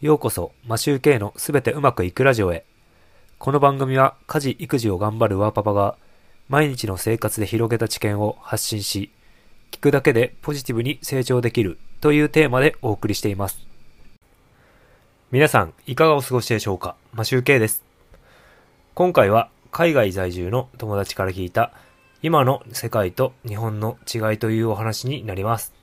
[0.00, 2.64] ようこそ、マシューケイのすべてうまくいくラジオへ。
[3.40, 5.96] この番組は家事・育児を頑張るワーパパが
[6.48, 9.10] 毎日の生活で広げた知見を発信し、
[9.72, 13.58] 聞くだけでポジティブに成長できるというテーマでお送りしています。
[15.32, 16.94] 皆さん、いかがお過ごしでしょうか？
[17.12, 17.82] マシューケイです。
[18.94, 21.72] 今回は海外在住の友達から聞いた
[22.22, 25.74] 今の世界と日本の違いというお話になります。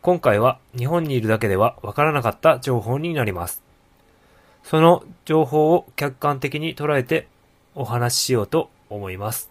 [0.00, 3.62] 今回は日本にいるだけではわからなかった情報になります。
[4.62, 7.26] その情報を客観的に捉えて
[7.74, 9.50] お話ししようと思います。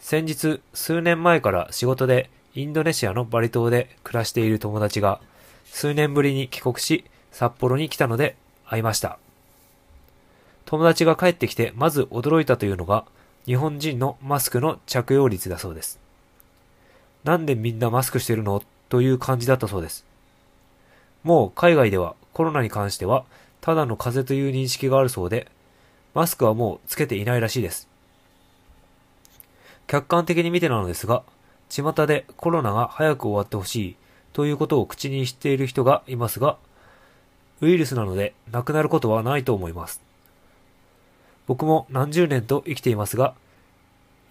[0.00, 5.20] 先日、数年前から仕事でインドネシアのバリ島で暮らしている友達が
[5.66, 9.18] 数年ぶりに帰国し札幌に来たので会いました。
[10.64, 13.04] 友達が帰ってきてまず驚いたというのが
[13.46, 16.00] 日本人のマスクの着用率だそうです。
[17.24, 18.62] なんでみんなマスクしてるの？
[18.88, 20.04] という感じだったそうです。
[21.24, 23.24] もう海外ではコロナに関しては
[23.60, 25.48] ただの風邪という認識があるそうで、
[26.14, 27.88] マスクはもうつけていないらしいです。
[29.86, 31.22] 客観的に見てなのですが、
[31.68, 33.96] 巷でコロナが早く終わってほしい
[34.32, 36.56] ということを口にしている人がいますが、
[37.60, 40.00] ウイルスなのでなくなることはないと思います。
[41.46, 43.34] 僕も何十年と生きていますが、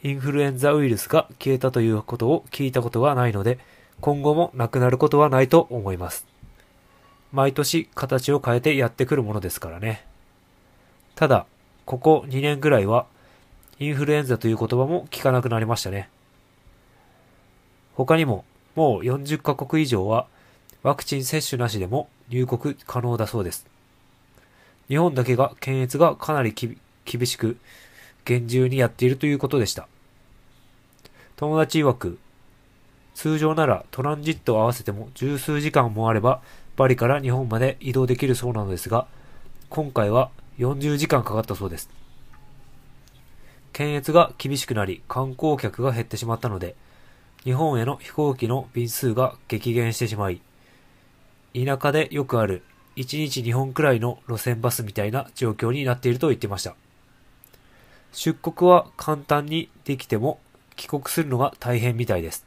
[0.03, 3.59] インフルエンザウイルスが消えたということを聞いたことがないので、
[3.99, 6.25] 今後もなくなることはないと思います。
[7.31, 10.05] 毎年形を変えてやってくるものですからね。
[11.15, 11.45] ただ、
[11.85, 13.05] ここ2年ぐらいは、
[13.79, 16.09] インフルエンザという言葉も聞かなくなりましたね。
[17.95, 20.27] 他にも、もう40カ国以上は、
[20.83, 23.65] ワクチン接種なしでも入国可能だそうです。
[24.87, 27.57] 日本だけが検閲がかなり厳しく、
[28.25, 29.87] 厳重にやっているということでした。
[31.35, 32.19] 友達曰く、
[33.17, 36.39] 通常ならトランジットを合わせても十数時間もあれば
[36.75, 39.07] バリから日本まで移動できるそうなのですが、
[39.71, 41.89] 今回は40時間かかったそうです。
[43.73, 46.75] 検閲が厳しくなり観光客が減ってしまったので、
[47.43, 50.39] 日本への飛行機の便数が激減してしまい、
[51.55, 52.61] 田舎でよくある
[52.97, 56.75] 1日2本くらいの路線バスみたいな状況になっていると言ってました。
[58.11, 60.39] 出国は簡単にできても
[60.75, 62.45] 帰国するのが大変みたいです。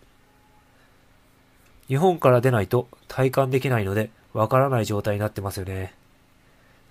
[1.91, 5.93] 日本から出ないと体感できないのでわからない状態になってますよね。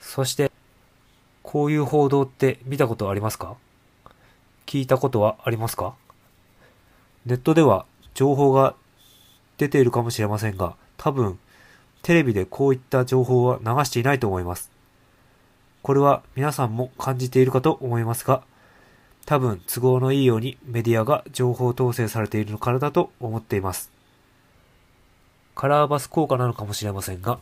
[0.02, 0.52] そして、
[1.42, 3.56] こういう報道って見たことありますか？
[4.66, 5.96] 聞いたことはありますか？
[7.26, 8.76] ネットでは情報が
[9.58, 11.40] 出ているかもしれませんが、多分
[12.02, 14.70] テレビでこういった情報は流していないと思います。
[15.82, 18.44] これは皆さんも感じているかと思いますが、
[19.26, 23.98] 多分都合のいいようにメディアが情報統制されているのからだと思っています。
[25.60, 27.38] カラーバス効果なのかもしれませんが、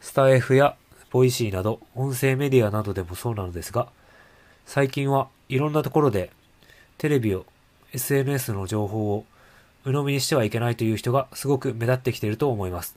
[0.00, 0.74] スタエフや
[1.12, 3.86] Voicy など音声メディアなどでもそうなのですが、
[4.66, 6.32] 最近はいろんなところで
[6.98, 7.46] テレビを
[7.92, 9.24] SNS の情報を
[9.84, 12.96] 鵜呑みにしてはいけないという人がすごく目立ってきていると思います。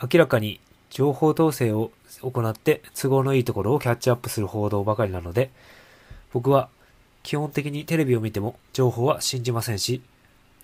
[0.00, 1.90] 明らかに情報統制を
[2.20, 5.50] 行って都合のいいところをキャッチアップする報道ばかりなので、
[6.32, 6.68] 僕は
[7.24, 10.00] 基本的にテレビを見ても情報は信じませんし、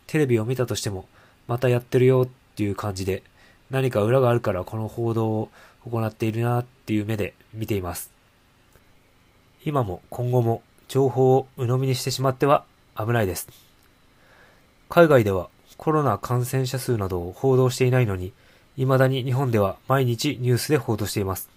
[0.06, 1.08] テレビを見たとしても
[1.48, 3.24] またやってるよっていう感じで、
[3.70, 5.48] 何か裏があるからこの報道を
[5.90, 8.10] 行っているなっていう目で見ています。
[9.64, 12.64] 今も今後も情報を鵜呑みにしてしまっては
[12.96, 13.48] 危ないです。
[14.88, 18.32] 海外ではコロナ感染者数などを報道していないのに、
[18.76, 21.48] 未だに日本では毎日ニュースで報道しています。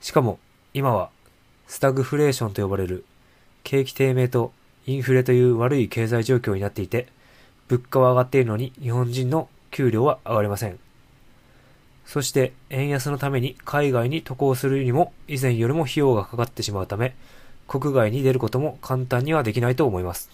[0.00, 0.38] しかも
[0.74, 1.10] 今は
[1.66, 3.04] スタグフレーションと呼ばれる
[3.62, 4.52] 景気低迷と
[4.86, 7.08] インフレという悪い経済状況になっていて、
[7.68, 10.78] 物価は上がっているのに日本人の給料は上がりません。
[12.06, 17.14] そして円安のために海外に渡航するにも以前よりも費用がかかってしまうため、
[17.66, 20.30] 国外に出ることも簡単にはできないと思います。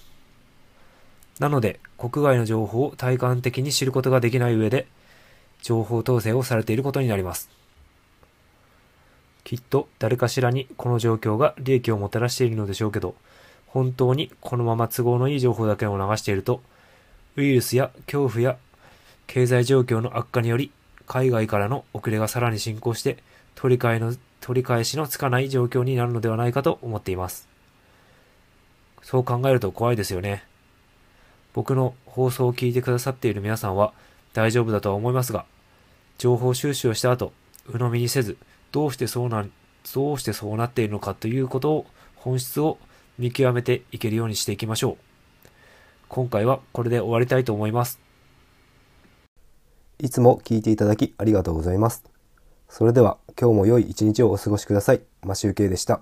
[1.38, 4.86] なので、国外の情報を体感的に知ることができない上で、
[5.62, 7.48] 情報統制をされていることになります。
[9.44, 13.14] きっと誰かしらにこの状況が利益をもたらしているのでしょうけど、
[13.66, 16.60] 本当にこのまま都合のいい情報だけを流していると、
[17.40, 18.56] ウイルスや恐怖や
[19.26, 20.70] 経済状況の悪化により
[21.06, 23.16] 海外からの遅れがさらに進行して
[23.54, 27.48] 取り替えの取り返しのつかない状況になるのではないかと思っています。
[29.02, 30.44] そう考えると怖いですよね。
[31.52, 33.92] 僕の放送を聞いてくださっている皆さんは
[34.34, 35.46] 大丈夫だとは思いますが、
[36.18, 37.32] 情報収集をした後、
[37.66, 38.36] 鵜呑みにせず、
[38.72, 39.46] どうしてそうな、
[39.94, 42.78] どうしてそうなっているのかということを、本質を
[43.18, 45.09] 見極めていけるようにしていきましょう。
[46.10, 48.00] 今回はこれで終わりたいと思います。
[50.00, 52.04] いつも聞いていただきありがとうございます。
[52.68, 55.02] それでは今日も良い一日をお過ごしください。
[55.22, 56.00] マシュウケイでした。